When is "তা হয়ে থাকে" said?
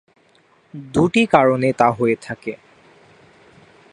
1.73-2.53